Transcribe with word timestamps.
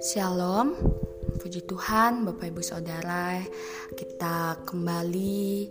Shalom, 0.00 0.72
puji 1.36 1.60
Tuhan, 1.68 2.24
Bapak 2.24 2.48
Ibu 2.48 2.64
Saudara, 2.64 3.44
kita 3.92 4.64
kembali 4.64 5.68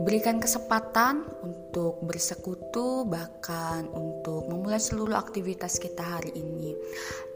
diberikan 0.00 0.40
kesempatan 0.40 1.28
untuk 1.44 2.00
bersekutu, 2.00 3.04
bahkan 3.04 3.84
untuk 3.92 4.48
memulai 4.48 4.80
seluruh 4.80 5.12
aktivitas 5.12 5.76
kita 5.76 6.00
hari 6.00 6.32
ini. 6.40 6.72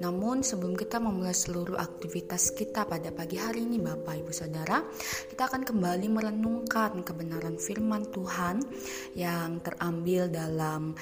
Namun, 0.01 0.41
sebelum 0.41 0.73
kita 0.73 0.97
memulai 0.97 1.37
seluruh 1.37 1.77
aktivitas 1.77 2.57
kita 2.57 2.89
pada 2.89 3.13
pagi 3.13 3.37
hari 3.37 3.69
ini, 3.69 3.85
Bapak 3.85 4.17
Ibu 4.17 4.33
Saudara, 4.33 4.81
kita 5.29 5.45
akan 5.45 5.69
kembali 5.69 6.09
merenungkan 6.09 7.05
kebenaran 7.05 7.61
Firman 7.61 8.09
Tuhan 8.09 8.65
yang 9.13 9.61
terambil 9.61 10.33
dalam 10.33 10.97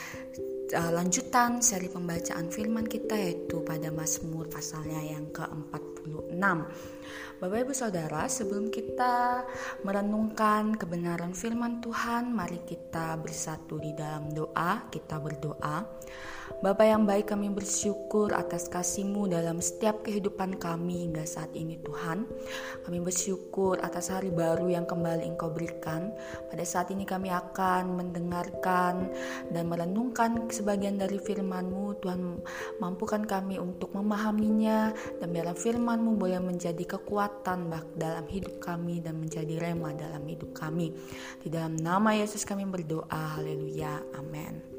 uh, 0.73 0.93
lanjutan 0.93 1.61
seri 1.61 1.93
pembacaan 1.93 2.49
firman 2.49 2.89
kita 2.89 3.15
yaitu 3.15 3.61
pada 3.61 3.93
Mazmur 3.93 4.49
pasalnya 4.49 5.01
yang 5.05 5.29
ke-46. 5.31 6.41
Bapak 7.43 7.59
Ibu 7.67 7.75
Saudara, 7.75 8.31
sebelum 8.31 8.71
kita 8.71 9.43
merenungkan 9.83 10.79
kebenaran 10.79 11.35
firman 11.35 11.83
Tuhan, 11.83 12.31
mari 12.31 12.63
kita 12.63 13.19
bersatu 13.19 13.83
di 13.83 13.93
dalam 13.99 14.31
doa, 14.31 14.87
kita 14.87 15.19
berdoa. 15.19 15.83
Bapa 16.61 16.85
yang 16.85 17.09
baik 17.09 17.33
kami 17.33 17.49
bersyukur 17.49 18.37
atas 18.37 18.69
kasih-Mu 18.69 19.33
dalam 19.33 19.65
setiap 19.65 20.05
kehidupan 20.05 20.61
kami 20.61 21.09
hingga 21.09 21.25
saat 21.25 21.49
ini 21.57 21.81
Tuhan. 21.81 22.29
Kami 22.85 22.99
bersyukur 23.01 23.81
atas 23.81 24.13
hari 24.13 24.29
baru 24.29 24.69
yang 24.69 24.85
kembali 24.85 25.25
Engkau 25.25 25.49
berikan. 25.49 26.13
Pada 26.53 26.65
saat 26.67 26.93
ini 26.93 27.09
kami 27.09 27.33
akan 27.33 27.97
mendengarkan 27.97 29.09
dan 29.49 29.65
merenungkan 29.71 30.53
sebagian 30.53 31.01
dari 31.01 31.17
firman-Mu. 31.17 32.03
Tuhan 32.05 32.21
mampukan 32.83 33.25
kami 33.25 33.57
untuk 33.57 33.95
memahaminya 33.97 34.93
dan 35.23 35.29
biarlah 35.33 35.57
firman-Mu 35.57 36.19
boleh 36.19 36.43
menjadi 36.43 36.99
kekuatan 36.99 37.71
dalam 37.97 38.27
hidup 38.29 38.59
kami 38.59 38.99
dan 39.01 39.17
menjadi 39.23 39.57
rema 39.63 39.95
dalam 39.95 40.27
hidup 40.27 40.53
kami. 40.53 40.91
Di 41.41 41.49
dalam 41.49 41.79
nama 41.79 42.13
Yesus 42.19 42.43
kami 42.43 42.67
berdoa. 42.67 43.39
Haleluya. 43.39 44.03
Amin. 44.19 44.72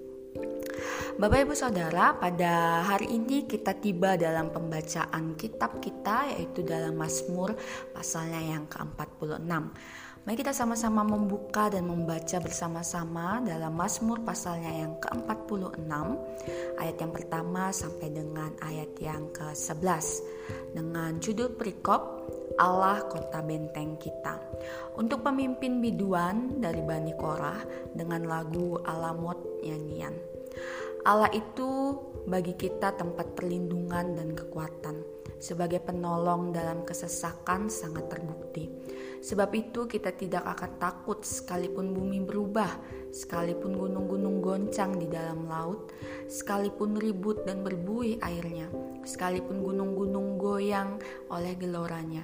Bapak 1.14 1.46
Ibu 1.46 1.54
Saudara, 1.54 2.18
pada 2.18 2.82
hari 2.82 3.14
ini 3.14 3.46
kita 3.46 3.78
tiba 3.78 4.18
dalam 4.18 4.50
pembacaan 4.50 5.38
kitab 5.38 5.78
kita 5.78 6.34
yaitu 6.34 6.66
dalam 6.66 6.98
Mazmur 6.98 7.54
pasalnya 7.94 8.42
yang 8.42 8.66
ke-46. 8.66 9.46
Mari 10.24 10.40
kita 10.40 10.56
sama-sama 10.56 11.04
membuka 11.04 11.68
dan 11.68 11.84
membaca 11.84 12.40
bersama-sama 12.40 13.44
dalam 13.44 13.76
Mazmur 13.76 14.24
pasalnya 14.24 14.72
yang 14.72 14.96
ke-46 15.04 15.92
ayat 16.80 16.96
yang 16.96 17.12
pertama 17.12 17.76
sampai 17.76 18.08
dengan 18.08 18.56
ayat 18.64 18.96
yang 19.04 19.28
ke-11 19.36 20.24
dengan 20.72 21.20
judul 21.20 21.52
perikop 21.60 22.24
Allah 22.60 23.02
kota 23.10 23.42
benteng 23.42 23.98
kita. 23.98 24.38
Untuk 24.94 25.26
pemimpin 25.26 25.82
biduan 25.82 26.62
dari 26.62 26.82
Bani 26.86 27.14
Korah 27.18 27.66
dengan 27.94 28.30
lagu 28.30 28.78
Alamot 28.86 29.64
nyanyian. 29.66 30.14
Allah 31.04 31.34
itu 31.34 31.98
bagi 32.30 32.56
kita 32.56 32.96
tempat 32.96 33.36
perlindungan 33.36 34.16
dan 34.16 34.32
kekuatan. 34.38 35.04
Sebagai 35.44 35.84
penolong 35.84 36.56
dalam 36.56 36.88
kesesakan 36.88 37.68
sangat 37.68 38.08
terbukti. 38.08 38.72
Sebab 39.20 39.52
itu 39.52 39.92
kita 39.92 40.16
tidak 40.16 40.48
akan 40.56 40.72
takut 40.80 41.20
sekalipun 41.20 41.92
bumi 41.92 42.24
berubah, 42.24 42.72
sekalipun 43.12 43.76
gunung-gunung 43.76 44.40
goncang 44.40 44.96
di 44.96 45.12
dalam 45.12 45.44
laut, 45.52 45.92
sekalipun 46.32 46.96
ribut 46.96 47.44
dan 47.44 47.60
berbuih 47.60 48.24
airnya, 48.24 48.72
sekalipun 49.04 49.60
gunung-gunung 49.60 50.40
goyang 50.40 50.96
oleh 51.28 51.60
geloranya. 51.60 52.24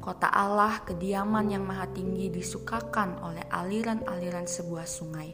Kota 0.00 0.32
Allah, 0.32 0.80
kediaman 0.80 1.52
yang 1.52 1.68
maha 1.68 1.84
tinggi 1.92 2.32
disukakan 2.32 3.20
oleh 3.20 3.44
aliran-aliran 3.52 4.48
sebuah 4.48 4.88
sungai. 4.88 5.28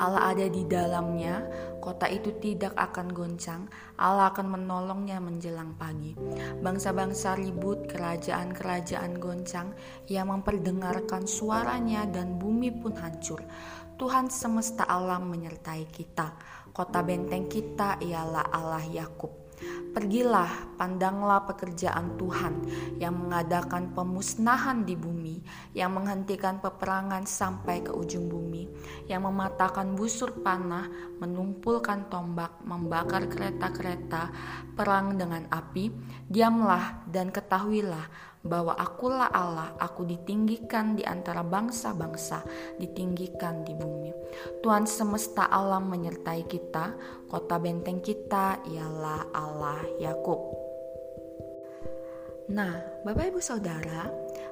Allah 0.00 0.32
ada 0.32 0.48
di 0.48 0.64
dalamnya, 0.68 1.44
kota 1.80 2.08
itu 2.08 2.32
tidak 2.40 2.72
akan 2.76 3.12
goncang, 3.12 3.68
Allah 4.00 4.32
akan 4.32 4.56
menolongnya 4.56 5.20
menjelang 5.20 5.76
pagi. 5.76 6.16
Bangsa-bangsa 6.60 7.36
ribut, 7.36 7.88
kerajaan-kerajaan 7.88 9.16
goncang, 9.16 9.76
yang 10.08 10.32
memperdengarkan 10.32 11.28
suaranya 11.28 12.08
dan 12.08 12.36
bumi 12.36 12.68
pun 12.80 12.96
hancur. 12.96 13.44
Tuhan 13.96 14.32
semesta 14.32 14.88
alam 14.88 15.28
menyertai 15.28 15.84
kita. 15.88 16.36
Kota 16.72 17.00
benteng 17.04 17.48
kita 17.48 18.00
ialah 18.00 18.48
Allah 18.52 18.84
Yakub. 18.88 19.47
Pergilah, 19.88 20.78
pandanglah 20.78 21.42
pekerjaan 21.48 22.14
Tuhan 22.20 22.54
yang 23.02 23.18
mengadakan 23.18 23.90
pemusnahan 23.96 24.86
di 24.86 24.94
bumi, 24.94 25.42
yang 25.74 25.96
menghentikan 25.96 26.62
peperangan 26.62 27.26
sampai 27.26 27.82
ke 27.82 27.90
ujung 27.90 28.30
bumi, 28.30 28.70
yang 29.10 29.26
mematahkan 29.26 29.96
busur 29.98 30.38
panah, 30.44 30.86
menumpulkan 31.18 32.06
tombak, 32.06 32.62
membakar 32.62 33.26
kereta-kereta, 33.26 34.30
perang 34.78 35.18
dengan 35.18 35.50
api. 35.50 35.90
Diamlah 36.28 37.08
dan 37.10 37.34
ketahuilah 37.34 38.06
bahwa 38.44 38.78
akulah 38.78 39.28
Allah, 39.34 39.74
aku 39.82 40.06
ditinggikan 40.06 40.94
di 40.94 41.02
antara 41.02 41.42
bangsa-bangsa, 41.42 42.46
ditinggikan 42.78 43.66
di 43.66 43.74
bumi. 43.74 44.07
Tuhan 44.60 44.84
semesta 44.84 45.46
alam 45.46 45.88
menyertai 45.90 46.44
kita, 46.46 46.94
kota 47.28 47.56
benteng 47.60 48.02
kita 48.02 48.62
ialah 48.66 49.32
Allah 49.32 49.82
Yakub. 49.98 50.40
Nah, 52.48 53.04
Bapak 53.04 53.28
Ibu 53.28 53.40
Saudara, 53.44 54.08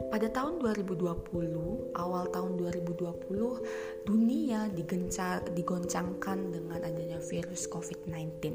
pada 0.09 0.29
tahun 0.31 0.61
2020, 0.63 1.97
awal 1.97 2.25
tahun 2.31 2.53
2020, 2.61 4.07
dunia 4.07 4.71
digencar, 4.73 5.43
digoncangkan 5.53 6.53
dengan 6.55 6.81
adanya 6.85 7.19
virus 7.19 7.67
COVID-19. 7.67 8.55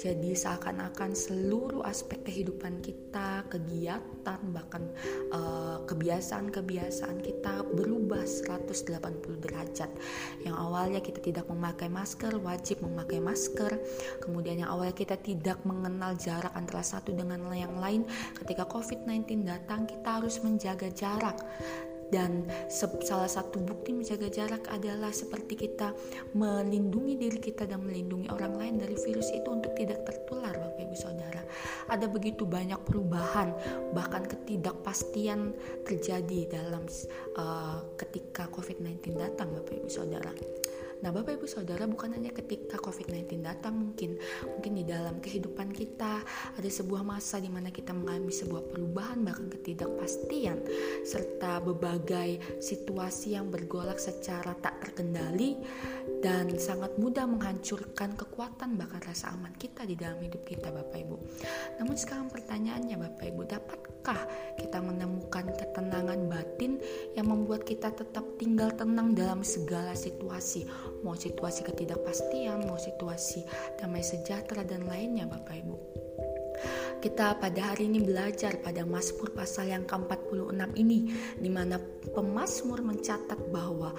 Jadi 0.00 0.34
seakan-akan 0.34 1.14
seluruh 1.14 1.86
aspek 1.86 2.26
kehidupan 2.26 2.82
kita, 2.82 3.46
kegiatan, 3.46 4.40
bahkan 4.50 4.90
uh, 5.30 5.86
kebiasaan-kebiasaan 5.86 7.22
kita 7.22 7.62
berubah 7.72 8.26
180 8.26 9.44
derajat. 9.44 9.90
Yang 10.42 10.56
awalnya 10.58 11.00
kita 11.00 11.22
tidak 11.22 11.46
memakai 11.46 11.86
masker, 11.86 12.34
wajib 12.42 12.82
memakai 12.82 13.22
masker. 13.22 13.78
Kemudian 14.18 14.66
yang 14.66 14.74
awalnya 14.74 14.96
kita 14.96 15.16
tidak 15.20 15.62
mengenal 15.62 16.18
jarak 16.18 16.50
antara 16.58 16.82
satu 16.82 17.14
dengan 17.14 17.46
yang 17.54 17.78
lain, 17.78 18.02
ketika 18.42 18.66
COVID-19 18.66 19.46
datang 19.46 19.86
kita 19.86 20.18
harus 20.20 20.42
menjaga 20.54 20.88
jarak 20.94 21.36
dan 22.12 22.46
salah 22.70 23.26
satu 23.26 23.58
bukti 23.58 23.90
menjaga 23.90 24.30
jarak 24.30 24.70
adalah 24.70 25.10
seperti 25.10 25.66
kita 25.66 25.90
melindungi 26.36 27.18
diri 27.18 27.42
kita 27.42 27.66
dan 27.66 27.82
melindungi 27.82 28.30
orang 28.30 28.54
lain 28.54 28.74
dari 28.78 28.94
virus 28.94 29.34
itu 29.34 29.48
untuk 29.50 29.74
tidak 29.74 30.06
tertular 30.06 30.54
Bapak 30.54 30.78
Ibu 30.78 30.96
Saudara. 30.96 31.42
Ada 31.90 32.06
begitu 32.06 32.46
banyak 32.46 32.78
perubahan 32.86 33.50
bahkan 33.96 34.30
ketidakpastian 34.30 35.58
terjadi 35.82 36.54
dalam 36.54 36.86
uh, 37.34 37.82
ketika 37.98 38.46
COVID-19 38.52 39.18
datang 39.18 39.50
Bapak 39.50 39.74
Ibu 39.74 39.90
Saudara. 39.90 40.30
Nah, 41.04 41.12
Bapak 41.12 41.36
Ibu 41.36 41.44
Saudara, 41.44 41.84
bukan 41.84 42.16
hanya 42.16 42.32
ketika 42.32 42.80
COVID-19 42.80 43.44
datang 43.44 43.76
mungkin 43.76 44.16
mungkin 44.40 44.72
di 44.72 44.88
dalam 44.88 45.20
kehidupan 45.20 45.68
kita 45.68 46.24
ada 46.56 46.70
sebuah 46.72 47.04
masa 47.04 47.36
di 47.44 47.52
mana 47.52 47.68
kita 47.68 47.92
mengalami 47.92 48.32
sebuah 48.32 48.72
perubahan 48.72 49.20
bahkan 49.20 49.52
ketidakpastian 49.52 50.64
serta 51.04 51.60
berbagai 51.60 52.56
situasi 52.56 53.36
yang 53.36 53.52
bergolak 53.52 54.00
secara 54.00 54.56
tak 54.64 54.80
terkendali 54.80 55.60
dan 56.24 56.48
sangat 56.56 56.96
mudah 56.96 57.28
menghancurkan 57.28 58.16
kekuatan 58.16 58.80
bahkan 58.80 59.04
rasa 59.04 59.36
aman 59.36 59.52
kita 59.60 59.84
di 59.84 59.92
dalam 59.92 60.16
hidup 60.24 60.40
kita 60.48 60.72
Bapak 60.72 61.04
Ibu. 61.04 61.16
Namun 61.76 62.00
sekarang 62.00 62.32
pertanyaannya 62.32 62.96
Bapak 62.96 63.28
Ibu, 63.28 63.42
dapatkah 63.44 64.20
kita 64.56 64.80
menemukan 64.80 65.52
ketenangan 65.52 66.24
batin 66.24 66.80
yang 67.12 67.28
membuat 67.28 67.68
kita 67.68 67.92
tetap 67.92 68.24
tinggal 68.40 68.72
tenang 68.72 69.12
dalam 69.12 69.44
segala 69.44 69.92
situasi 69.92 70.64
mau 71.04 71.12
situasi 71.12 71.60
ketidakpastian, 71.68 72.64
mau 72.64 72.80
situasi 72.80 73.44
damai 73.76 74.00
sejahtera 74.00 74.64
dan 74.64 74.88
lainnya 74.88 75.28
Bapak 75.28 75.60
Ibu. 75.60 75.76
Kita 77.04 77.36
pada 77.36 77.76
hari 77.76 77.92
ini 77.92 78.00
belajar 78.00 78.64
pada 78.64 78.80
Mazmur 78.88 79.36
pasal 79.36 79.68
yang 79.68 79.84
ke-46 79.84 80.72
ini 80.80 81.12
di 81.36 81.52
mana 81.52 81.76
pemazmur 82.16 82.80
mencatat 82.80 83.36
bahwa 83.52 83.92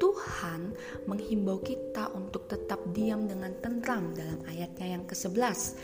Tuhan 0.00 0.72
menghimbau 1.04 1.60
kita 1.60 2.08
untuk 2.16 2.48
tetap 2.48 2.80
diam 2.96 3.28
dengan 3.28 3.52
tentram 3.60 4.16
dalam 4.16 4.40
ayatnya 4.48 4.96
yang 4.96 5.04
ke-11 5.04 5.76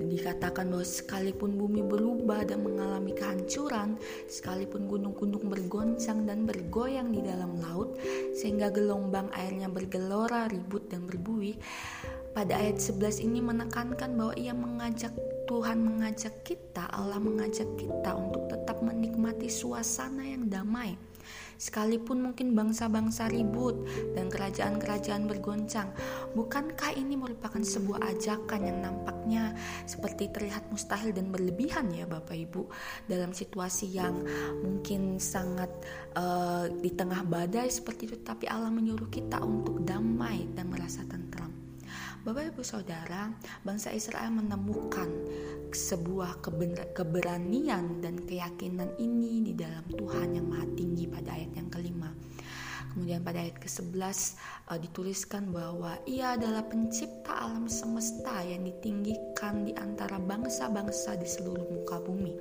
dikatakan 0.00 0.72
bahwa 0.72 0.84
sekalipun 0.84 1.56
bumi 1.56 1.84
berubah 1.84 2.44
dan 2.48 2.64
mengalami 2.64 3.12
kehancuran, 3.12 3.96
sekalipun 4.28 4.88
gunung-gunung 4.88 5.48
bergoncang 5.48 6.24
dan 6.24 6.48
bergoyang 6.48 7.12
di 7.12 7.20
dalam 7.20 7.60
laut, 7.60 7.96
sehingga 8.36 8.72
gelombang 8.72 9.28
airnya 9.36 9.68
bergelora, 9.68 10.48
ribut 10.48 10.88
dan 10.88 11.04
berbuih, 11.04 11.56
pada 12.32 12.56
ayat 12.56 12.80
11 12.80 13.20
ini 13.20 13.44
menekankan 13.44 14.16
bahwa 14.16 14.34
ia 14.36 14.56
mengajak 14.56 15.12
Tuhan 15.44 15.84
mengajak 15.84 16.32
kita, 16.48 16.88
Allah 16.88 17.20
mengajak 17.20 17.68
kita 17.76 18.16
untuk 18.16 18.48
tetap 18.48 18.61
menikmati 18.82 19.46
suasana 19.46 20.26
yang 20.26 20.50
damai 20.50 20.98
Sekalipun 21.62 22.18
mungkin 22.18 22.58
bangsa-bangsa 22.58 23.30
ribut 23.30 23.86
dan 24.18 24.26
kerajaan-kerajaan 24.26 25.30
bergoncang, 25.30 25.94
bukankah 26.34 26.90
ini 26.98 27.14
merupakan 27.14 27.62
sebuah 27.62 28.02
ajakan 28.02 28.60
yang 28.66 28.78
nampaknya 28.82 29.54
seperti 29.86 30.34
terlihat 30.34 30.66
mustahil 30.74 31.14
dan 31.14 31.30
berlebihan 31.30 31.86
ya 31.94 32.02
Bapak 32.10 32.34
Ibu 32.34 32.66
dalam 33.06 33.30
situasi 33.30 33.94
yang 33.94 34.26
mungkin 34.58 35.22
sangat 35.22 35.70
uh, 36.18 36.66
di 36.66 36.90
tengah 36.90 37.22
badai 37.22 37.70
seperti 37.70 38.10
itu 38.10 38.16
tapi 38.26 38.50
Allah 38.50 38.74
menyuruh 38.74 39.06
kita 39.06 39.38
untuk 39.38 39.86
damai 39.86 40.50
dan 40.58 40.66
merasa 40.66 41.06
tentram. 41.06 41.61
Bapak 42.22 42.54
Ibu 42.54 42.62
Saudara, 42.62 43.34
bangsa 43.66 43.90
Israel 43.90 44.30
menemukan 44.30 45.10
sebuah 45.74 46.38
keberanian 46.94 47.98
dan 47.98 48.14
keyakinan 48.14 48.94
ini 48.94 49.42
di 49.42 49.58
dalam 49.58 49.82
Tuhan 49.90 50.38
yang 50.38 50.46
Maha 50.46 50.70
Tinggi 50.78 51.10
pada 51.10 51.34
ayat 51.34 51.50
yang 51.58 51.66
kelima. 51.66 52.14
Kemudian 52.94 53.26
pada 53.26 53.42
ayat 53.42 53.58
ke-11 53.58 54.38
uh, 54.70 54.78
dituliskan 54.78 55.50
bahwa 55.50 55.98
ia 56.06 56.38
adalah 56.38 56.62
pencipta 56.62 57.42
alam 57.42 57.66
semesta 57.66 58.38
yang 58.46 58.70
ditinggikan 58.70 59.66
di 59.66 59.74
antara 59.74 60.22
bangsa-bangsa 60.22 61.18
di 61.18 61.26
seluruh 61.26 61.66
muka 61.74 61.98
bumi. 62.06 62.38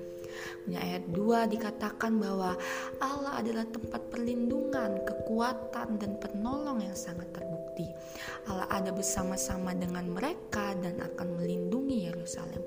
Kemudian 0.62 0.78
ayat 0.78 1.04
2 1.10 1.54
dikatakan 1.58 2.22
bahwa 2.22 2.54
Allah 3.02 3.34
adalah 3.34 3.66
tempat 3.66 4.14
perlindungan, 4.14 5.02
kekuatan 5.10 5.98
dan 5.98 6.22
penolong 6.22 6.86
yang 6.86 6.94
sangat 6.94 7.26
terbukti 7.34 7.61
Allah 8.50 8.68
ada 8.74 8.90
bersama-sama 8.90 9.72
dengan 9.78 10.10
mereka 10.10 10.74
dan 10.82 10.98
akan 11.00 11.38
melindungi 11.38 12.10
Yerusalem. 12.10 12.62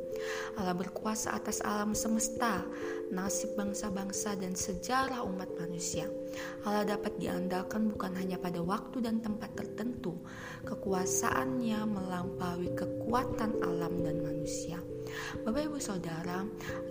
Allah 0.57 0.75
berkuasa 0.75 1.35
atas 1.35 1.59
alam 1.61 1.93
semesta, 1.93 2.63
nasib 3.11 3.59
bangsa-bangsa 3.59 4.39
dan 4.39 4.55
sejarah 4.55 5.27
umat 5.27 5.51
manusia. 5.59 6.07
Allah 6.63 6.87
dapat 6.87 7.19
diandalkan 7.19 7.91
bukan 7.91 8.15
hanya 8.19 8.39
pada 8.39 8.63
waktu 8.63 9.03
dan 9.03 9.19
tempat 9.21 9.53
tertentu. 9.59 10.15
Kekuasaannya 10.65 11.81
melampaui 11.87 12.73
kekuatan 12.75 13.61
alam 13.63 13.95
dan 14.03 14.23
manusia. 14.23 14.79
Bapak 15.45 15.69
Ibu 15.69 15.79
Saudara, 15.79 16.43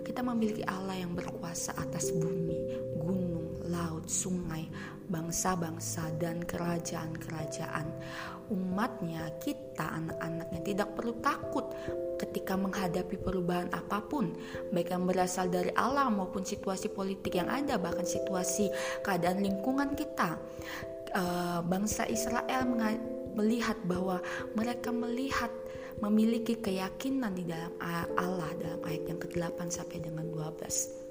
kita 0.06 0.22
memiliki 0.22 0.62
Allah 0.64 0.96
yang 1.00 1.12
berkuasa 1.12 1.74
atas 1.76 2.14
bumi, 2.14 2.78
gunung, 3.00 3.60
laut, 3.68 4.06
sungai, 4.06 4.68
bangsa-bangsa 5.08 6.12
dan 6.16 6.44
kerajaan-kerajaan. 6.44 7.86
Umatnya, 8.52 9.32
kita 9.40 9.88
anak-anaknya 9.88 10.60
tidak 10.64 10.88
perlu 10.92 11.16
takut 11.24 11.64
ketika 12.20 12.54
menghadapi 12.54 13.16
perubahan 13.16 13.72
apa 13.72 14.04
pun, 14.04 14.36
baik 14.70 14.92
yang 14.92 15.08
berasal 15.08 15.48
dari 15.48 15.72
alam 15.74 16.20
maupun 16.20 16.44
situasi 16.44 16.92
politik 16.92 17.36
yang 17.40 17.48
ada, 17.48 17.80
bahkan 17.80 18.04
situasi 18.04 18.68
keadaan 19.00 19.40
lingkungan 19.40 19.96
kita. 19.96 20.36
Eh, 21.14 21.60
bangsa 21.64 22.10
Israel 22.10 22.66
melihat 23.38 23.78
bahwa 23.86 24.18
mereka 24.58 24.90
melihat 24.90 25.50
memiliki 26.02 26.58
keyakinan 26.58 27.38
di 27.38 27.46
dalam 27.46 27.70
Allah 28.18 28.50
dalam 28.58 28.82
ayat 28.82 29.14
yang 29.14 29.20
ke-8 29.22 29.58
sampai 29.70 30.02
dengan 30.02 30.26
12. 30.26 31.03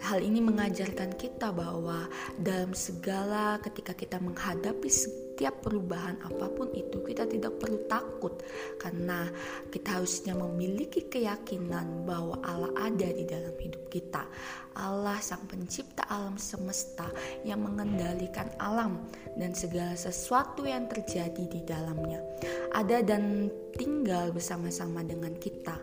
Hal 0.00 0.24
ini 0.24 0.40
mengajarkan 0.40 1.20
kita 1.20 1.52
bahwa 1.52 2.08
dalam 2.40 2.72
segala 2.72 3.60
ketika 3.60 3.92
kita 3.92 4.16
menghadapi 4.16 4.88
setiap 4.88 5.64
perubahan 5.64 6.20
apa 6.20 6.52
pun 6.52 6.68
itu 6.76 7.00
kita 7.04 7.24
tidak 7.24 7.56
perlu 7.60 7.80
takut 7.88 8.44
karena 8.76 9.28
kita 9.72 10.00
harusnya 10.00 10.36
memiliki 10.36 11.08
keyakinan 11.08 12.04
bahwa 12.08 12.40
Allah 12.44 12.72
ada 12.76 13.08
di 13.08 13.24
dalam 13.28 13.56
hidup 13.56 13.88
kita. 13.92 14.24
Allah 14.76 15.16
sang 15.20 15.44
pencipta 15.44 16.04
alam 16.08 16.40
semesta 16.40 17.08
yang 17.44 17.64
mengendalikan 17.64 18.48
alam 18.56 19.04
dan 19.36 19.52
segala 19.52 19.96
sesuatu 19.96 20.64
yang 20.64 20.88
terjadi 20.88 21.44
di 21.44 21.60
dalamnya. 21.64 22.20
Ada 22.72 23.04
dan 23.04 23.48
tinggal 23.76 24.32
bersama-sama 24.36 25.04
dengan 25.04 25.32
kita. 25.36 25.76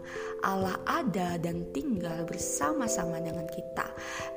Allah 0.44 0.78
ada 0.86 1.38
dan 1.42 1.69
tinggal 1.74 2.25
bersama-sama 2.28 3.18
dengan 3.22 3.48
kita. 3.50 3.88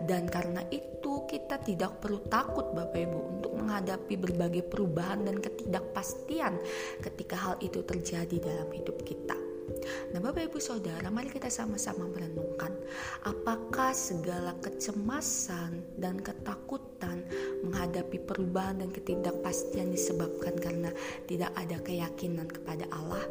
Dan 0.00 0.30
karena 0.30 0.64
itu 0.72 1.28
kita 1.28 1.60
tidak 1.60 2.00
perlu 2.00 2.22
takut 2.28 2.72
Bapak 2.72 3.00
Ibu 3.00 3.18
untuk 3.38 3.52
menghadapi 3.58 4.14
berbagai 4.16 4.64
perubahan 4.68 5.26
dan 5.28 5.42
ketidakpastian 5.42 6.56
ketika 7.04 7.36
hal 7.36 7.54
itu 7.60 7.84
terjadi 7.84 8.36
dalam 8.40 8.68
hidup 8.72 8.96
kita. 9.04 9.36
Nah, 10.10 10.18
Bapak 10.18 10.50
Ibu 10.50 10.58
Saudara, 10.58 11.06
mari 11.14 11.30
kita 11.30 11.46
sama-sama 11.46 12.02
merenungkan 12.10 12.74
apakah 13.22 13.94
segala 13.94 14.58
kecemasan 14.58 15.94
dan 15.94 16.18
ketakutan 16.18 17.22
menghadapi 17.62 18.18
perubahan 18.26 18.82
dan 18.82 18.90
ketidakpastian 18.90 19.94
disebabkan 19.94 20.58
karena 20.58 20.90
tidak 21.30 21.54
ada 21.54 21.78
keyakinan 21.86 22.50
kepada 22.50 22.90
Allah 22.90 23.22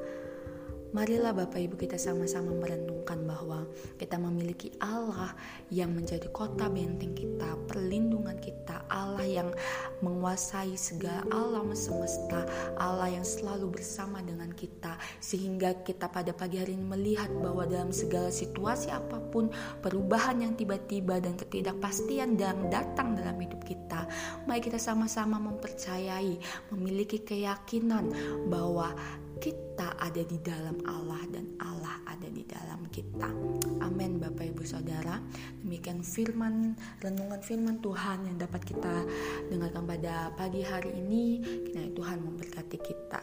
Marilah 0.90 1.38
Bapak 1.38 1.62
Ibu 1.62 1.78
kita 1.78 2.02
sama-sama 2.02 2.50
merenungkan 2.50 3.22
bahwa 3.22 3.70
kita 4.02 4.18
memiliki 4.18 4.74
Allah 4.82 5.38
yang 5.70 5.94
menjadi 5.94 6.26
kota 6.34 6.66
benteng 6.66 7.14
kita, 7.14 7.62
perlindungan 7.70 8.34
kita, 8.42 8.90
Allah 8.90 9.22
yang 9.22 9.54
menguasai 10.02 10.74
segala 10.74 11.22
alam 11.30 11.78
semesta, 11.78 12.42
Allah 12.82 13.06
yang 13.06 13.22
selalu 13.22 13.78
bersama 13.78 14.26
dengan 14.26 14.50
kita 14.50 14.98
sehingga 15.22 15.78
kita 15.86 16.10
pada 16.10 16.34
pagi 16.34 16.58
hari 16.58 16.74
ini 16.74 16.82
melihat 16.82 17.30
bahwa 17.38 17.70
dalam 17.70 17.94
segala 17.94 18.34
situasi 18.34 18.90
apa 18.90 19.22
pun 19.30 19.54
perubahan 19.86 20.42
yang 20.42 20.58
tiba-tiba 20.58 21.22
dan 21.22 21.38
ketidakpastian 21.38 22.34
yang 22.34 22.66
datang 22.74 23.14
dalam 23.14 23.38
hidup 23.38 23.62
kita, 23.62 24.10
mari 24.50 24.58
kita 24.58 24.82
sama-sama 24.82 25.38
mempercayai, 25.38 26.42
memiliki 26.74 27.22
keyakinan 27.22 28.10
bahwa 28.50 28.98
kita 29.40 29.96
ada 29.96 30.22
di 30.22 30.38
dalam 30.44 30.76
Allah 30.84 31.24
dan 31.32 31.56
Allah 31.64 32.04
ada 32.04 32.28
di 32.28 32.44
dalam 32.44 32.84
kita. 32.92 33.32
Amin 33.80 34.20
Bapak 34.20 34.52
Ibu 34.52 34.68
Saudara. 34.68 35.24
Demikian 35.64 36.04
firman 36.04 36.76
renungan 37.00 37.40
firman 37.40 37.80
Tuhan 37.80 38.28
yang 38.28 38.38
dapat 38.38 38.62
kita 38.68 39.08
dengarkan 39.48 39.88
pada 39.88 40.36
pagi 40.36 40.62
hari 40.68 41.00
ini. 41.00 41.40
Kiranya 41.72 41.96
Tuhan 41.96 42.20
memberkati 42.20 42.78
kita. 42.84 43.22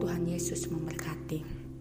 Tuhan 0.00 0.24
Yesus 0.24 0.64
memberkati. 0.72 1.71